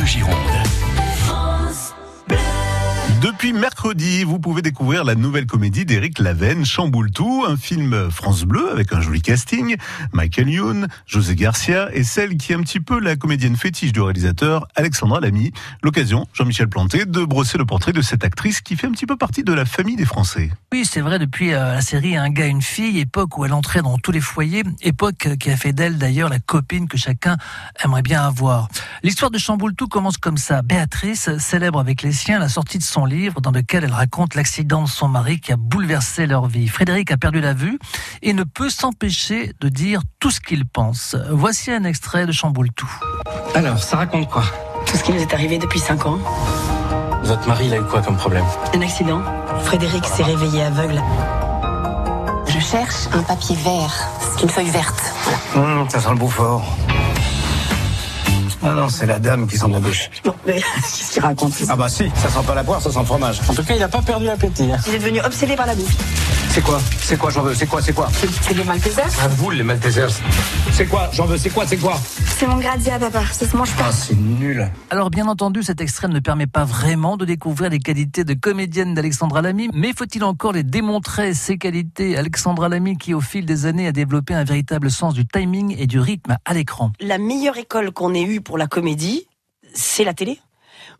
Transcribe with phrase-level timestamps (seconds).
[0.00, 0.59] Bleu Gironde.
[3.40, 8.44] Depuis mercredi, vous pouvez découvrir la nouvelle comédie d'Éric Lavenne, Chamboule tout, un film France
[8.44, 9.78] Bleu avec un joli casting,
[10.12, 14.02] Michael Youn, José Garcia et celle qui est un petit peu la comédienne fétiche du
[14.02, 15.52] réalisateur, Alexandra Lamy.
[15.82, 19.16] L'occasion, Jean-Michel Planté, de brosser le portrait de cette actrice qui fait un petit peu
[19.16, 20.50] partie de la famille des Français.
[20.70, 23.80] Oui, c'est vrai, depuis euh, la série Un gars, une fille, époque où elle entrait
[23.80, 27.38] dans tous les foyers, époque qui a fait d'elle d'ailleurs la copine que chacun
[27.82, 28.68] aimerait bien avoir.
[29.02, 30.60] L'histoire de Chamboule tout commence comme ça.
[30.60, 34.82] Béatrice célèbre avec les siens la sortie de son livre dans lequel elle raconte l'accident
[34.82, 36.66] de son mari qui a bouleversé leur vie.
[36.68, 37.78] Frédéric a perdu la vue
[38.22, 41.16] et ne peut s'empêcher de dire tout ce qu'il pense.
[41.30, 42.90] Voici un extrait de Chamboule tout.
[43.54, 44.42] Alors, ça raconte quoi?
[44.86, 46.18] Tout ce qui nous est arrivé depuis 5 ans.
[47.22, 48.44] Votre mari, il a eu quoi comme problème?
[48.74, 49.20] Un accident.
[49.62, 51.00] Frédéric s'est réveillé aveugle.
[52.48, 53.92] Je cherche un papier vert.
[54.20, 55.00] C'est une feuille verte.
[55.54, 55.80] Voilà.
[55.82, 56.64] Hum, Ça sent le Beaufort.
[56.88, 56.92] Ah
[58.62, 60.10] non, c'est la dame qui sent la bouche.
[60.46, 63.04] Mais qu'est-ce qu'il raconte Ah bah si, ça sent pas la poire, ça sent le
[63.06, 63.40] fromage.
[63.48, 64.70] En tout cas, il a pas perdu l'appétit.
[64.72, 64.76] hein.
[64.86, 65.96] Il est devenu obsédé par la bouffe.
[66.52, 66.80] C'est quoi?
[67.00, 67.54] C'est quoi j'en veux?
[67.54, 68.08] C'est quoi C'est quoi?
[68.12, 69.20] C'est des Maltesers?
[69.22, 70.08] À vous les Maltesers.
[70.72, 71.08] C'est quoi?
[71.12, 71.96] J'en veux C'est quoi C'est quoi?
[72.38, 73.24] C'est mon grazia, papa.
[73.26, 73.84] Ça se mange pas.
[73.86, 74.68] Ah, c'est nul.
[74.90, 78.94] Alors bien entendu, cet extrait ne permet pas vraiment de découvrir les qualités de comédienne
[78.94, 82.16] d'Alexandra Lamy, mais faut-il encore les démontrer, ces qualités?
[82.16, 85.86] Alexandra Lamy qui au fil des années a développé un véritable sens du timing et
[85.86, 86.90] du rythme à l'écran.
[87.00, 89.26] La meilleure école qu'on ait eue pour la comédie,
[89.72, 90.40] c'est la télé.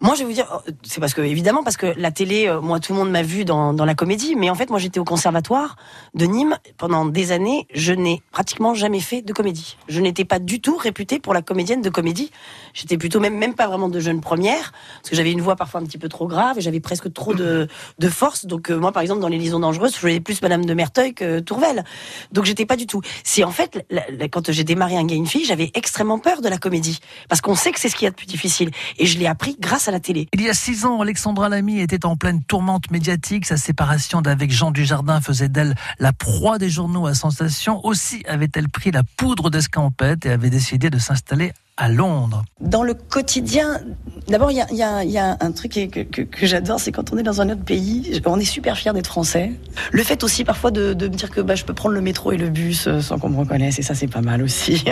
[0.00, 2.60] Moi, je vais vous dire, oh, c'est parce que, évidemment, parce que la télé, euh,
[2.60, 4.98] moi, tout le monde m'a vu dans, dans la comédie, mais en fait, moi, j'étais
[5.00, 5.76] au conservatoire
[6.14, 7.66] de Nîmes pendant des années.
[7.74, 9.76] Je n'ai pratiquement jamais fait de comédie.
[9.88, 12.30] Je n'étais pas du tout réputée pour la comédienne de comédie.
[12.74, 15.80] J'étais plutôt même, même pas vraiment de jeune première, parce que j'avais une voix parfois
[15.80, 18.46] un petit peu trop grave et j'avais presque trop de, de force.
[18.46, 21.14] Donc, euh, moi, par exemple, dans Les Liaisons Dangereuses, je faisais plus Madame de Merteuil
[21.14, 21.84] que Tourvel.
[22.32, 23.00] Donc, j'étais pas du tout.
[23.24, 26.40] C'est en fait, la- la- quand j'ai démarré un gars, une fille, j'avais extrêmement peur
[26.42, 27.00] de la comédie.
[27.28, 28.70] Parce qu'on sait que c'est ce qu'il y a de plus difficile.
[28.98, 30.26] Et je l'ai appris grâce à la télé.
[30.34, 33.46] Il y a six ans, Alexandra Lamy était en pleine tourmente médiatique.
[33.46, 37.80] Sa séparation d'avec Jean Dujardin faisait d'elle la proie des journaux à sensation.
[37.86, 42.44] Aussi avait-elle pris la poudre d'escampette et avait décidé de s'installer à Londres.
[42.60, 43.80] Dans le quotidien,
[44.28, 44.82] d'abord, il y
[45.18, 45.72] a, un truc
[46.10, 49.06] que, j'adore, c'est quand on est dans un autre pays, on est super fier d'être
[49.06, 49.52] français.
[49.90, 52.36] Le fait aussi parfois de, me dire que bah, je peux prendre le métro et
[52.36, 54.84] le bus euh, sans qu'on me reconnaisse, et ça c'est pas mal aussi.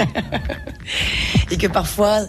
[1.50, 2.20] et que parfois,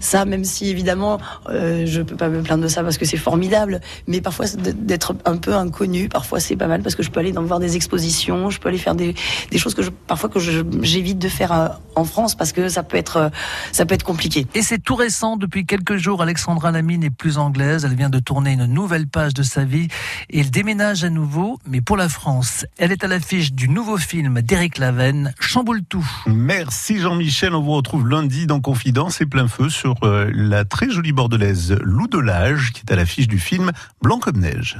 [0.00, 3.16] ça, même si évidemment, euh, je peux pas me plaindre de ça parce que c'est
[3.16, 7.20] formidable, mais parfois d'être un peu inconnu, parfois c'est pas mal parce que je peux
[7.20, 9.14] aller dans, voir des expositions, je peux aller faire des,
[9.56, 10.38] choses que parfois que
[10.82, 13.28] j'évite de faire euh, en France parce que ça peut être, euh,
[13.72, 14.46] ça peut être compliqué.
[14.54, 17.84] Et c'est tout récent, depuis quelques jours, Alexandra Lamy n'est plus anglaise.
[17.84, 19.88] Elle vient de tourner une nouvelle page de sa vie
[20.30, 22.64] et elle déménage à nouveau, mais pour la France.
[22.78, 26.08] Elle est à l'affiche du nouveau film d'Éric Lavenne, Chamboule tout.
[26.26, 30.88] Merci Jean-Michel, on vous retrouve lundi dans Confidence et plein feu sur euh, la très
[30.88, 34.78] jolie bordelaise Lou Delage qui est à l'affiche du film Blanc comme neige.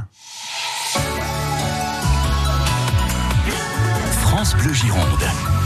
[4.23, 5.58] France Bleu Gironde.